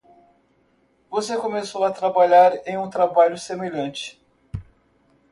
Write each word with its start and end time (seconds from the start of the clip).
Você 1.11 1.37
começou 1.37 1.83
a 1.83 1.91
trabalhar 1.91 2.67
em 2.67 2.75
um 2.75 2.89
trabalho 2.89 3.37
semelhante. 3.37 4.19